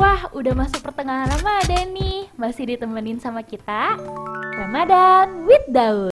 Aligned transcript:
Wah, 0.00 0.32
udah 0.32 0.56
masuk 0.56 0.80
pertengahan 0.80 1.28
Ramadan 1.28 1.92
nih. 1.92 2.32
Masih 2.40 2.72
ditemenin 2.72 3.20
sama 3.20 3.44
kita. 3.44 4.00
Ramadan 4.56 5.44
with 5.44 5.68
Daud. 5.68 6.08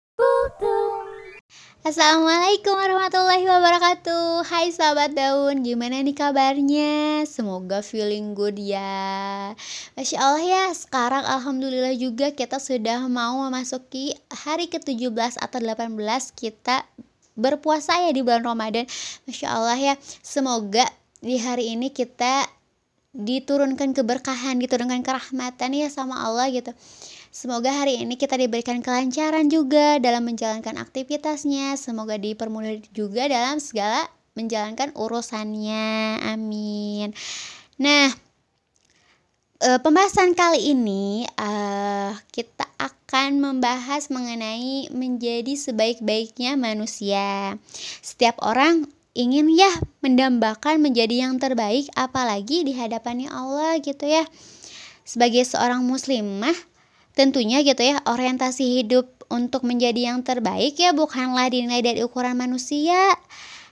Assalamualaikum 1.87 2.75
warahmatullahi 2.75 3.47
wabarakatuh 3.47 4.43
Hai 4.43 4.75
sahabat 4.75 5.15
daun, 5.15 5.63
gimana 5.63 6.03
nih 6.03 6.11
kabarnya? 6.11 7.23
Semoga 7.23 7.79
feeling 7.79 8.35
good 8.35 8.59
ya 8.59 9.55
Masya 9.95 10.19
Allah 10.19 10.43
ya, 10.43 10.63
sekarang 10.75 11.23
Alhamdulillah 11.23 11.95
juga 11.95 12.35
kita 12.35 12.59
sudah 12.59 13.07
mau 13.07 13.47
memasuki 13.47 14.11
hari 14.27 14.67
ke-17 14.67 15.39
atau 15.39 15.63
18 15.63 15.95
kita 16.35 16.83
berpuasa 17.39 18.03
ya 18.03 18.11
di 18.11 18.19
bulan 18.19 18.43
Ramadan 18.43 18.83
Masya 19.23 19.47
Allah 19.47 19.79
ya, 19.79 19.95
semoga 20.19 20.83
di 21.23 21.39
hari 21.39 21.71
ini 21.71 21.87
kita 21.95 22.56
diturunkan 23.17 23.97
keberkahan 23.97 24.61
diturunkan 24.61 25.01
kerahmatan 25.01 25.73
ya 25.73 25.89
sama 25.89 26.21
Allah 26.21 26.53
gitu 26.53 26.71
Semoga 27.37 27.69
hari 27.69 28.01
ini 28.01 28.17
kita 28.17 28.33
diberikan 28.33 28.81
kelancaran 28.81 29.45
juga 29.45 30.01
dalam 30.01 30.25
menjalankan 30.25 30.73
aktivitasnya. 30.81 31.77
Semoga 31.77 32.17
dipermudah 32.17 32.81
juga 32.97 33.29
dalam 33.29 33.61
segala 33.61 34.09
menjalankan 34.33 34.89
urusannya. 34.97 36.17
Amin. 36.33 37.13
Nah, 37.77 38.09
e, 39.61 39.69
pembahasan 39.85 40.33
kali 40.33 40.73
ini 40.73 41.29
uh, 41.37 42.17
kita 42.33 42.65
akan 42.81 43.37
membahas 43.37 44.09
mengenai 44.09 44.89
menjadi 44.89 45.53
sebaik-baiknya 45.53 46.57
manusia. 46.57 47.53
Setiap 48.01 48.41
orang 48.41 48.89
ingin 49.17 49.49
ya 49.49 49.73
mendambakan 50.05 50.77
menjadi 50.77 51.25
yang 51.25 51.41
terbaik 51.41 51.89
apalagi 51.97 52.61
di 52.61 52.77
hadapannya 52.77 53.33
Allah 53.33 53.81
gitu 53.81 54.05
ya. 54.05 54.21
Sebagai 55.01 55.41
seorang 55.41 55.81
muslimah 55.81 56.53
tentunya 57.17 57.65
gitu 57.65 57.81
ya 57.81 57.97
orientasi 58.05 58.77
hidup 58.77 59.09
untuk 59.33 59.65
menjadi 59.65 60.13
yang 60.13 60.21
terbaik 60.21 60.77
ya 60.77 60.93
bukanlah 60.93 61.49
dinilai 61.49 61.81
dari 61.81 62.05
ukuran 62.05 62.37
manusia. 62.37 63.17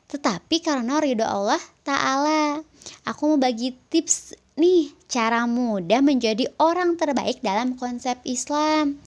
Tetapi 0.10 0.66
karena 0.66 0.98
ridho 0.98 1.26
Allah 1.26 1.62
Ta'ala 1.86 2.66
aku 3.06 3.38
mau 3.38 3.38
bagi 3.38 3.78
tips 3.94 4.34
nih 4.58 4.90
cara 5.06 5.46
mudah 5.46 6.02
menjadi 6.02 6.50
orang 6.58 6.98
terbaik 6.98 7.46
dalam 7.46 7.78
konsep 7.78 8.18
Islam. 8.26 8.98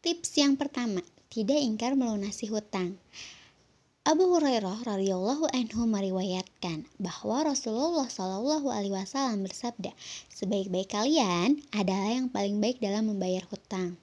Tips 0.00 0.40
yang 0.40 0.56
pertama 0.56 1.04
tidak 1.28 1.60
ingkar 1.60 1.92
melunasi 1.92 2.48
hutang 2.48 2.96
Abu 4.04 4.28
Hurairah 4.36 4.84
radhiyallahu 4.84 5.48
anhu 5.48 5.88
meriwayatkan 5.88 6.84
bahwa 7.00 7.48
Rasulullah 7.48 8.04
Shallallahu 8.04 8.68
alaihi 8.68 8.92
wasallam 8.92 9.48
bersabda, 9.48 9.96
"Sebaik-baik 10.28 10.92
kalian 10.92 11.64
adalah 11.72 12.12
yang 12.12 12.28
paling 12.28 12.60
baik 12.60 12.84
dalam 12.84 13.08
membayar 13.08 13.48
hutang." 13.48 13.96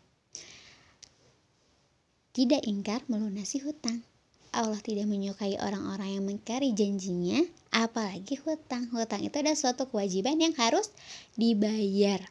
Tidak 2.33 2.65
ingkar 2.65 3.05
melunasi 3.05 3.61
hutang. 3.61 4.01
Allah 4.49 4.81
tidak 4.81 5.05
menyukai 5.05 5.61
orang-orang 5.61 6.17
yang 6.17 6.25
mengkari 6.25 6.73
janjinya, 6.73 7.45
apalagi 7.69 8.41
hutang. 8.41 8.89
Hutang 8.89 9.21
itu 9.21 9.37
adalah 9.37 9.53
suatu 9.53 9.85
kewajiban 9.85 10.41
yang 10.41 10.57
harus 10.57 10.89
dibayar. 11.37 12.25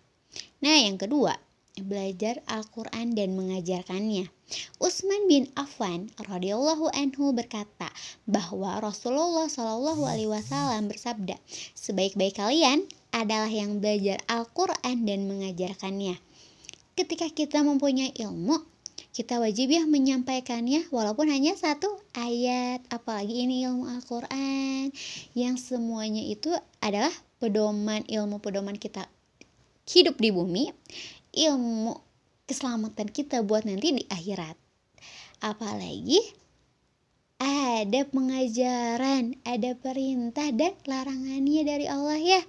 Nah, 0.58 0.90
yang 0.90 0.98
kedua, 0.98 1.38
belajar 1.78 2.42
Al-Quran 2.50 3.14
dan 3.14 3.38
mengajarkannya. 3.38 4.26
Utsman 4.82 5.30
bin 5.30 5.46
Affan 5.54 6.10
radhiyallahu 6.18 6.90
anhu 6.90 7.30
berkata 7.30 7.86
bahwa 8.26 8.82
Rasulullah 8.82 9.46
shallallahu 9.46 10.02
alaihi 10.02 10.26
wasallam 10.26 10.90
bersabda, 10.90 11.38
"Sebaik-baik 11.78 12.42
kalian 12.42 12.82
adalah 13.14 13.46
yang 13.46 13.78
belajar 13.78 14.18
Al-Qur'an 14.26 15.06
dan 15.06 15.30
mengajarkannya." 15.30 16.18
Ketika 16.98 17.30
kita 17.30 17.62
mempunyai 17.62 18.10
ilmu, 18.18 18.58
kita 19.14 19.38
wajib 19.38 19.70
ya 19.70 19.86
menyampaikannya 19.86 20.90
walaupun 20.90 21.30
hanya 21.30 21.54
satu 21.54 21.86
ayat, 22.18 22.82
apalagi 22.90 23.46
ini 23.46 23.66
ilmu 23.66 23.86
Al-Qur'an 23.86 24.90
yang 25.38 25.54
semuanya 25.54 26.26
itu 26.26 26.50
adalah 26.82 27.10
pedoman 27.38 28.02
ilmu 28.10 28.42
pedoman 28.42 28.74
kita 28.74 29.06
hidup 29.90 30.18
di 30.22 30.30
bumi, 30.30 30.70
ilmu 31.34 31.98
keselamatan 32.50 33.08
kita 33.10 33.46
buat 33.46 33.62
nanti 33.62 34.02
di 34.02 34.04
akhirat. 34.10 34.58
Apalagi 35.40 36.20
ada 37.40 38.04
pengajaran, 38.04 39.40
ada 39.48 39.72
perintah 39.72 40.52
dan 40.52 40.76
larangannya 40.84 41.62
dari 41.64 41.86
Allah 41.88 42.20
ya. 42.20 42.42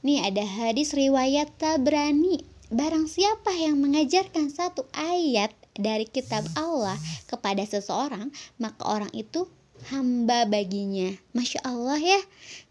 Nih 0.00 0.24
ada 0.24 0.46
hadis 0.46 0.96
riwayat 0.96 1.52
Tabrani. 1.60 2.40
Barang 2.66 3.06
siapa 3.06 3.54
yang 3.54 3.78
mengajarkan 3.78 4.50
satu 4.50 4.88
ayat 4.96 5.54
dari 5.76 6.08
kitab 6.08 6.42
Allah 6.56 6.96
kepada 7.28 7.62
seseorang, 7.62 8.32
maka 8.58 8.82
orang 8.88 9.12
itu 9.12 9.46
hamba 9.92 10.48
baginya. 10.48 11.12
Masya 11.36 11.62
Allah 11.62 12.00
ya, 12.00 12.20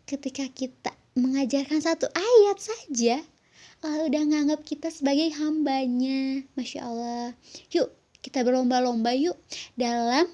ketika 0.09 0.50
kita 0.50 0.91
mengajarkan 1.16 1.79
satu 1.79 2.09
ayat 2.12 2.57
saja, 2.59 3.22
Allah 3.85 4.09
udah 4.09 4.23
nganggap 4.25 4.66
kita 4.66 4.90
sebagai 4.90 5.29
hambanya. 5.38 6.41
Masya 6.57 6.81
Allah. 6.90 7.38
Yuk 7.69 7.94
kita 8.25 8.41
berlomba-lomba 8.41 9.13
yuk 9.13 9.38
Dalam 9.78 10.25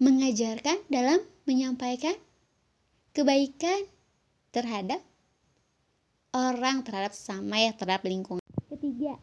mengajarkan 0.00 0.80
Dalam 0.88 1.20
menyampaikan 1.44 2.16
Kebaikan 3.12 3.84
terhadap 4.50 5.04
orang 6.34 6.82
terhadap 6.82 7.14
sama 7.14 7.62
ya 7.62 7.70
terhadap 7.76 8.02
lingkungan. 8.08 8.42
Ketiga 8.66 9.14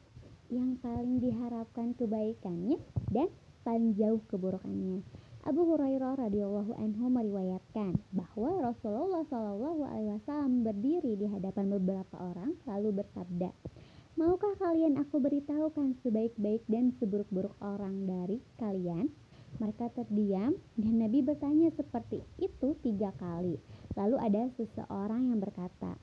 yang 0.47 0.79
paling 0.79 1.19
diharapkan 1.19 1.91
kebaikannya 1.99 2.79
dan 3.11 3.27
paling 3.67 3.91
jauh 3.99 4.23
keburukannya. 4.31 5.03
Abu 5.41 5.65
Hurairah 5.73 6.21
radhiyallahu 6.21 6.77
anhu 6.77 7.09
meriwayatkan 7.09 7.97
bahwa 8.13 8.61
Rasulullah 8.61 9.25
wasallam 9.25 10.61
berdiri 10.61 11.17
di 11.17 11.25
hadapan 11.25 11.65
beberapa 11.73 12.15
orang 12.21 12.53
lalu 12.69 13.01
bersabda, 13.01 13.49
"Maukah 14.21 14.53
kalian 14.61 15.01
aku 15.01 15.17
beritahukan 15.17 15.97
sebaik-baik 16.11 16.67
dan 16.67 16.91
seburuk-buruk 16.99 17.55
orang 17.63 18.03
dari 18.03 18.43
kalian?" 18.59 19.07
Mereka 19.63 19.95
terdiam 19.95 20.59
dan 20.75 20.93
Nabi 20.99 21.23
bertanya 21.23 21.71
seperti 21.71 22.19
itu 22.35 22.75
tiga 22.83 23.15
kali. 23.15 23.55
Lalu 23.95 24.19
ada 24.19 24.51
seseorang 24.59 25.31
yang 25.31 25.39
berkata, 25.39 25.95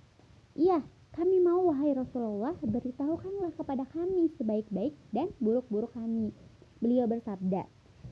"Iya, 0.56 0.80
kami 1.12 1.44
mau 1.44 1.69
wahai 1.69 1.92
Rasulullah 1.92 2.56
beritahukanlah 2.64 3.52
kepada 3.52 3.84
kami 3.92 4.32
sebaik-baik 4.41 4.96
dan 5.12 5.28
buruk-buruk 5.44 5.92
kami." 5.92 6.32
Beliau 6.80 7.04
bersabda, 7.04 7.69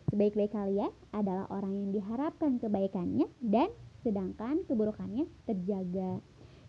Sebaik-baik 0.06 0.54
kalian 0.54 0.94
adalah 1.10 1.50
orang 1.50 1.74
yang 1.74 1.90
diharapkan 1.90 2.62
kebaikannya 2.62 3.26
dan 3.42 3.74
sedangkan 4.06 4.62
keburukannya 4.70 5.26
terjaga. 5.50 6.22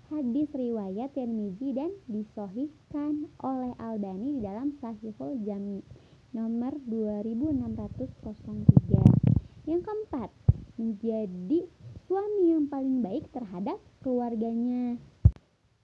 Hadis 0.08 0.48
riwayat 0.56 1.20
Tirmizi 1.20 1.76
dan 1.76 1.92
disohihkan 2.08 3.28
oleh 3.44 3.76
Albani 3.76 4.40
di 4.40 4.42
dalam 4.48 4.72
Sahihul 4.80 5.44
Jami 5.44 5.84
nomor 6.32 6.80
2603. 6.88 9.68
Yang 9.68 9.82
keempat, 9.84 10.32
menjadi 10.80 11.68
suami 12.08 12.56
yang 12.56 12.72
paling 12.72 13.04
baik 13.04 13.28
terhadap 13.36 13.84
keluarganya. 14.00 14.96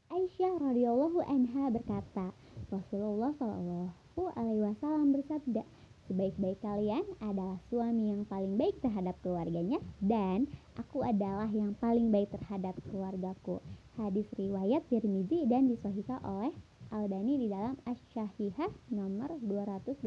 Aisyah 0.07 0.71
radhiyallahu 0.71 1.19
anha 1.27 1.67
berkata, 1.67 2.31
Rasulullah 2.71 3.35
shallallahu 3.35 4.23
alaihi 4.39 4.63
wasallam 4.63 5.19
bersabda, 5.19 5.67
Sebaik-baik 6.13 6.61
kalian 6.61 7.01
adalah 7.25 7.57
suami 7.73 8.13
yang 8.13 8.21
paling 8.29 8.53
baik 8.53 8.77
terhadap 8.85 9.17
keluarganya 9.25 9.81
dan 9.97 10.45
aku 10.77 11.01
adalah 11.01 11.49
yang 11.49 11.73
paling 11.81 12.13
baik 12.13 12.29
terhadap 12.29 12.77
keluargaku. 12.85 13.65
Hadis 13.97 14.29
riwayat 14.37 14.85
Tirmizi 14.93 15.49
dan 15.49 15.65
disahihkan 15.73 16.21
oleh 16.21 16.53
Al-Albani 16.93 17.41
di 17.41 17.47
dalam 17.49 17.81
Asy-Syahihah 17.89 18.93
nomor 18.93 19.41
285. 19.41 20.05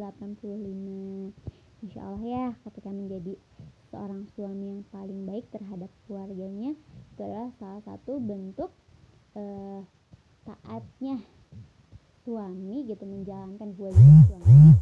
Insya 1.82 2.00
Allah 2.06 2.22
ya, 2.22 2.54
ketika 2.70 2.94
menjadi 2.94 3.34
seorang 3.90 4.30
suami 4.38 4.78
yang 4.78 4.86
paling 4.94 5.26
baik 5.26 5.50
terhadap 5.50 5.90
keluarganya 6.06 6.78
itu 7.18 7.20
adalah 7.26 7.50
salah 7.58 7.82
satu 7.82 8.22
bentuk 8.22 8.70
eh, 9.34 9.82
taatnya 10.46 11.18
suami 12.22 12.86
gitu 12.86 13.02
menjalankan 13.02 13.74
kewajiban 13.74 14.22
suami 14.30 14.75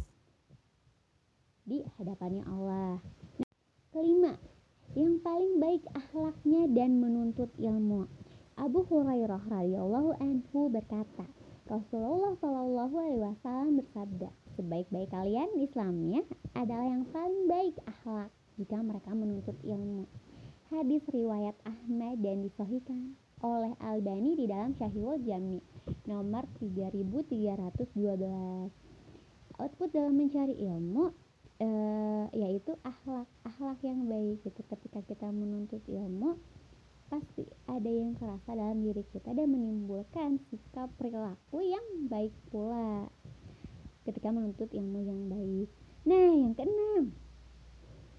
di 1.65 1.81
hadapannya 1.97 2.45
Allah. 2.45 3.01
Nah, 3.41 3.53
kelima, 3.89 4.37
yang 4.93 5.17
paling 5.19 5.57
baik 5.57 5.83
akhlaknya 5.97 6.69
dan 6.71 7.01
menuntut 7.01 7.49
ilmu. 7.57 8.05
Abu 8.55 8.87
Hurairah 8.87 9.51
radhiyallahu 9.51 10.15
anhu 10.21 10.71
berkata, 10.71 11.27
Rasulullah 11.65 12.37
Shallallahu 12.39 12.95
alaihi 12.95 13.25
wasallam 13.25 13.81
bersabda, 13.81 14.29
sebaik-baik 14.55 15.09
kalian 15.09 15.49
Islamnya 15.59 16.21
adalah 16.53 16.87
yang 16.87 17.03
paling 17.09 17.49
baik 17.49 17.75
akhlak 17.89 18.31
jika 18.55 18.77
mereka 18.79 19.11
menuntut 19.11 19.57
ilmu. 19.65 20.05
Hadis 20.69 21.01
riwayat 21.09 21.57
Ahmad 21.65 22.21
dan 22.21 22.45
disohikan 22.45 23.17
oleh 23.43 23.73
Albani 23.81 24.37
di 24.37 24.45
dalam 24.47 24.77
Syahihul 24.77 25.25
Jami 25.25 25.59
nomor 26.07 26.47
3312. 26.61 28.71
Output 29.55 29.89
dalam 29.91 30.15
mencari 30.15 30.55
ilmu 30.55 31.24
eh, 31.59 32.25
yaitu 32.35 32.75
akhlak 32.83 33.29
akhlak 33.47 33.79
yang 33.83 34.07
baik 34.11 34.43
gitu 34.43 34.61
ketika 34.67 34.99
kita 35.07 35.27
menuntut 35.31 35.81
ilmu 35.87 36.35
pasti 37.05 37.45
ada 37.69 37.87
yang 37.87 38.17
kerasa 38.17 38.57
dalam 38.57 38.81
diri 38.81 39.05
kita 39.13 39.31
dan 39.31 39.53
menimbulkan 39.53 40.41
sikap 40.49 40.89
perilaku 40.97 41.61
yang 41.61 42.09
baik 42.09 42.33
pula 42.49 43.07
ketika 44.05 44.29
menuntut 44.33 44.69
ilmu 44.73 44.99
yang 45.05 45.21
baik. 45.29 45.69
Nah, 46.05 46.29
yang 46.33 46.53
keenam, 46.53 47.13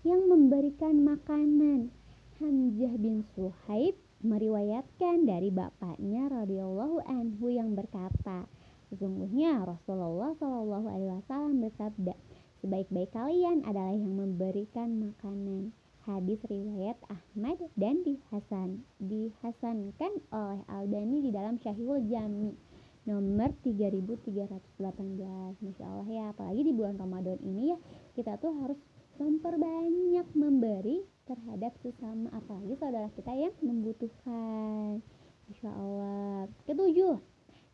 yang 0.02 0.22
memberikan 0.26 1.02
makanan 1.02 1.94
Hamzah 2.38 2.94
bin 2.98 3.22
Suhaib 3.34 3.94
meriwayatkan 4.22 5.26
dari 5.26 5.54
bapaknya 5.54 6.26
radhiyallahu 6.26 7.06
anhu 7.06 7.46
yang 7.54 7.78
berkata, 7.78 8.50
sesungguhnya 8.90 9.62
Rasulullah 9.62 10.34
Shallallahu 10.38 10.86
alaihi 10.90 11.12
wasallam 11.22 11.62
bersabda, 11.62 12.14
sebaik-baik 12.60 13.12
kalian 13.12 13.64
adalah 13.66 13.92
yang 13.92 14.16
memberikan 14.16 15.10
makanan. 15.10 15.76
Hadis 16.06 16.38
riwayat 16.46 16.94
Ahmad 17.10 17.58
dan 17.74 18.06
dihasan 18.06 18.86
dihasankan 19.02 20.12
oleh 20.30 20.62
Albani 20.70 21.18
di 21.26 21.30
dalam 21.34 21.58
Syahihul 21.58 22.06
Jami 22.06 22.54
nomor 23.06 23.54
3318 23.62 24.62
Masya 25.62 25.86
Allah 25.86 26.08
ya 26.10 26.24
apalagi 26.30 26.62
di 26.62 26.72
bulan 26.74 26.98
Ramadan 26.98 27.38
ini 27.42 27.74
ya 27.74 27.78
kita 28.18 28.38
tuh 28.38 28.54
harus 28.62 28.78
memperbanyak 29.18 30.26
memberi 30.34 31.06
terhadap 31.26 31.74
sesama 31.82 32.30
apalagi 32.34 32.78
saudara 32.78 33.10
kita 33.14 33.34
yang 33.34 33.54
membutuhkan. 33.62 35.02
Masya 35.46 35.70
Allah. 35.70 36.50
Ketujuh 36.66 37.18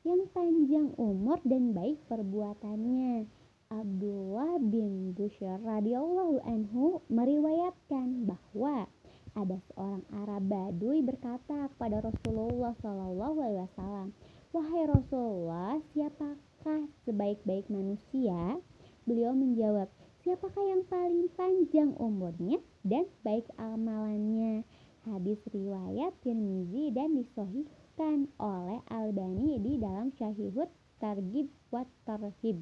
yang 0.04 0.28
panjang 0.32 0.92
umur 1.00 1.40
dan 1.44 1.72
baik 1.72 2.00
perbuatannya 2.08 3.41
Abdullah 3.72 4.60
bin 4.60 5.16
Bushr 5.16 5.56
radhiyallahu 5.64 6.44
anhu 6.44 7.00
meriwayatkan 7.08 8.28
bahwa 8.28 8.84
ada 9.32 9.56
seorang 9.72 10.04
Arab 10.12 10.44
Baduy 10.44 11.00
berkata 11.00 11.72
kepada 11.72 12.04
Rasulullah 12.04 12.76
Shallallahu 12.84 13.40
Alaihi 13.40 13.64
Wasallam, 13.64 14.08
wahai 14.52 14.84
Rasulullah, 14.84 15.80
siapakah 15.96 16.84
sebaik-baik 17.08 17.64
manusia? 17.72 18.60
Beliau 19.08 19.32
menjawab, 19.32 19.88
siapakah 20.20 20.68
yang 20.68 20.84
paling 20.92 21.32
panjang 21.32 21.96
umurnya 21.96 22.60
dan 22.84 23.08
baik 23.24 23.48
amalannya? 23.56 24.68
Hadis 25.08 25.40
riwayat 25.48 26.12
Tirmizi 26.20 26.92
dan 26.92 27.16
disohihkan 27.16 28.28
oleh 28.36 28.84
Albani 28.92 29.56
di 29.64 29.80
dalam 29.80 30.12
Syahihut 30.20 30.68
Targib 31.00 31.48
wa 31.72 31.88
Tarhib 32.04 32.60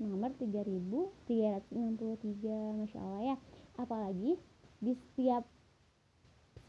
nomor 0.00 0.32
3363 0.36 2.80
Masya 2.82 2.98
Allah 3.00 3.22
ya. 3.34 3.36
Apalagi 3.76 4.36
di 4.80 4.92
setiap 4.92 5.44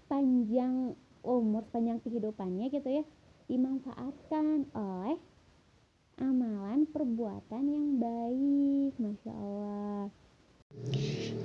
sepanjang 0.03 0.95
umur 1.27 1.68
sepanjang 1.68 2.00
kehidupannya 2.00 2.71
gitu 2.71 2.88
ya 2.88 3.03
dimanfaatkan 3.51 4.71
oleh 4.71 5.19
amalan 6.19 6.88
perbuatan 6.88 7.63
yang 7.68 8.00
baik 8.00 8.95
Masya 8.95 9.33
Allah 9.35 10.07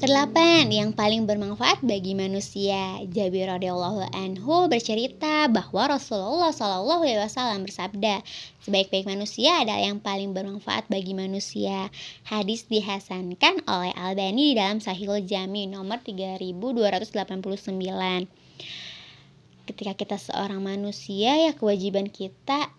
Kedelapan, 0.03 0.67
yang 0.75 0.91
paling 0.91 1.31
bermanfaat 1.31 1.79
bagi 1.87 2.19
manusia. 2.19 2.99
Jabir 3.07 3.47
radhiyallahu 3.47 4.11
anhu 4.11 4.67
bercerita 4.67 5.47
bahwa 5.47 5.95
Rasulullah 5.95 6.51
Shallallahu 6.51 7.07
alaihi 7.07 7.23
wasallam 7.23 7.63
bersabda, 7.63 8.19
sebaik-baik 8.67 9.07
manusia 9.07 9.63
adalah 9.63 9.79
yang 9.79 10.03
paling 10.03 10.35
bermanfaat 10.35 10.91
bagi 10.91 11.15
manusia. 11.15 11.87
Hadis 12.27 12.67
dihasankan 12.67 13.63
oleh 13.63 13.95
Albani 13.95 14.51
di 14.51 14.55
dalam 14.59 14.83
Sahihul 14.83 15.23
Jami 15.23 15.71
nomor 15.71 16.03
3289. 16.03 18.27
Ketika 19.71 19.93
kita 19.95 20.19
seorang 20.19 20.67
manusia 20.67 21.39
ya 21.39 21.55
kewajiban 21.55 22.11
kita 22.11 22.75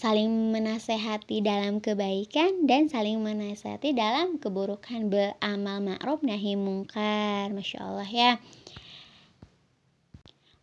saling 0.00 0.48
menasehati 0.48 1.44
dalam 1.44 1.84
kebaikan 1.84 2.64
dan 2.64 2.88
saling 2.88 3.20
menasehati 3.20 3.92
dalam 3.92 4.40
keburukan. 4.40 5.12
Beramal 5.12 5.84
ma'ruf 5.84 6.24
nahi 6.24 6.56
mungkar. 6.56 7.52
Masya 7.52 7.84
Allah 7.84 8.08
ya. 8.08 8.32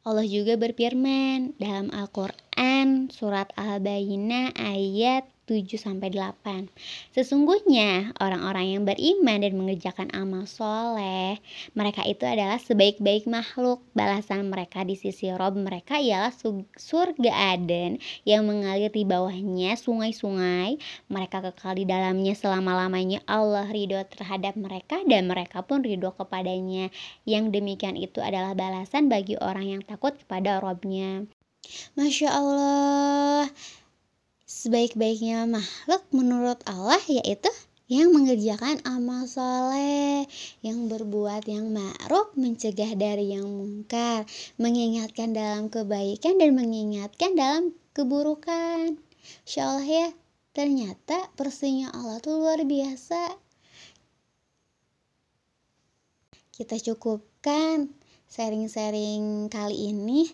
Allah 0.02 0.26
juga 0.26 0.58
berfirman 0.58 1.54
dalam 1.62 1.94
Al-Quran 1.94 3.14
surat 3.14 3.54
Al-Bayyinah 3.54 4.58
ayat 4.58 5.30
7 5.48 5.80
sampai 5.80 6.12
8. 6.12 6.68
Sesungguhnya 7.16 8.12
orang-orang 8.20 8.76
yang 8.76 8.84
beriman 8.84 9.40
dan 9.40 9.56
mengerjakan 9.56 10.12
amal 10.12 10.44
soleh, 10.44 11.40
mereka 11.72 12.04
itu 12.04 12.28
adalah 12.28 12.60
sebaik-baik 12.60 13.26
makhluk. 13.32 13.80
Balasan 13.96 14.52
mereka 14.52 14.84
di 14.84 15.00
sisi 15.00 15.32
Rob 15.32 15.56
mereka 15.56 15.98
ialah 15.98 16.36
surga 16.76 17.56
Aden 17.56 18.04
yang 18.28 18.44
mengalir 18.44 18.92
di 18.92 19.08
bawahnya 19.08 19.80
sungai-sungai. 19.80 20.78
Mereka 21.08 21.40
kekal 21.40 21.80
di 21.80 21.88
dalamnya 21.88 22.36
selama-lamanya. 22.36 23.24
Allah 23.24 23.66
ridho 23.72 24.04
terhadap 24.12 24.60
mereka 24.60 25.00
dan 25.08 25.32
mereka 25.32 25.64
pun 25.64 25.80
ridho 25.80 26.12
kepadanya. 26.12 26.92
Yang 27.24 27.56
demikian 27.56 27.96
itu 27.96 28.20
adalah 28.20 28.52
balasan 28.52 29.08
bagi 29.08 29.40
orang 29.40 29.80
yang 29.80 29.82
takut 29.88 30.12
kepada 30.20 30.60
Robnya. 30.60 31.24
Masya 31.96 32.30
Allah, 32.32 33.48
sebaik-baiknya 34.48 35.44
makhluk 35.44 36.08
menurut 36.16 36.64
Allah 36.64 37.04
yaitu 37.12 37.52
yang 37.88 38.12
mengerjakan 38.12 38.84
amal 38.84 39.28
soleh, 39.28 40.28
yang 40.60 40.92
berbuat 40.92 41.48
yang 41.48 41.72
ma'ruf, 41.72 42.36
mencegah 42.36 42.96
dari 43.00 43.32
yang 43.32 43.48
mungkar, 43.48 44.28
mengingatkan 44.60 45.32
dalam 45.32 45.72
kebaikan 45.72 46.36
dan 46.36 46.52
mengingatkan 46.56 47.36
dalam 47.36 47.72
keburukan. 47.96 49.00
Insya 49.48 49.72
Allah 49.72 49.88
ya, 49.88 50.08
ternyata 50.52 51.32
persinya 51.40 51.92
Allah 51.96 52.20
tuh 52.20 52.44
luar 52.44 52.60
biasa. 52.68 53.40
Kita 56.60 56.76
cukupkan 56.76 57.88
sharing-sharing 58.28 59.48
kali 59.48 59.96
ini. 59.96 60.28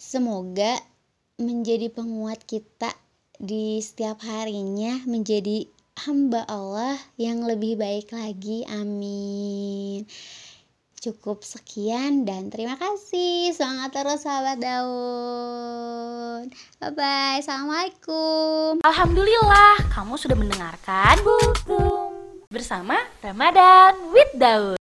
Semoga 0.00 0.95
menjadi 1.36 1.92
penguat 1.92 2.44
kita 2.48 2.92
di 3.36 3.76
setiap 3.84 4.24
harinya 4.24 5.04
menjadi 5.04 5.68
hamba 6.08 6.44
Allah 6.48 6.96
yang 7.20 7.44
lebih 7.44 7.76
baik 7.76 8.12
lagi. 8.12 8.64
Amin. 8.68 10.08
Cukup 10.96 11.44
sekian 11.44 12.24
dan 12.24 12.48
terima 12.48 12.80
kasih. 12.80 13.52
Semangat 13.52 13.92
terus 13.94 14.24
sahabat 14.24 14.58
daun. 14.58 16.48
Bye 16.80 16.92
bye. 16.96 17.38
Assalamualaikum. 17.44 18.80
Alhamdulillah, 18.80 19.92
kamu 19.92 20.16
sudah 20.16 20.36
mendengarkan 20.36 21.20
Butung 21.20 22.40
bersama 22.48 22.96
Ramadan 23.20 23.92
with 24.10 24.32
Daun. 24.40 24.80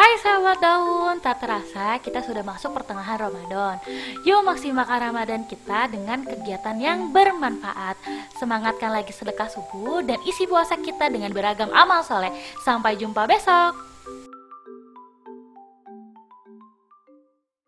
Hai 0.00 0.16
sahabat 0.16 0.64
daun, 0.64 1.20
tak 1.20 1.44
terasa 1.44 2.00
kita 2.00 2.24
sudah 2.24 2.40
masuk 2.40 2.72
pertengahan 2.72 3.20
Ramadan. 3.20 3.76
Yuk 4.24 4.40
maksimalkan 4.48 4.96
Ramadan 5.12 5.44
kita 5.44 5.92
dengan 5.92 6.24
kegiatan 6.24 6.72
yang 6.80 7.12
bermanfaat. 7.12 8.00
Semangatkan 8.40 8.96
lagi 8.96 9.12
sedekah 9.12 9.52
subuh 9.52 10.00
dan 10.00 10.16
isi 10.24 10.48
puasa 10.48 10.80
kita 10.80 11.12
dengan 11.12 11.28
beragam 11.36 11.68
amal 11.76 12.00
soleh. 12.00 12.32
Sampai 12.64 12.96
jumpa 12.96 13.28
besok. 13.28 13.76